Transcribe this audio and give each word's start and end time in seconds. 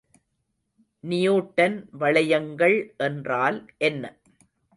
Newton 1.03 1.77
வளையங்கள் 1.99 2.77
என்றால் 2.97 3.59
என்ன? 3.77 4.03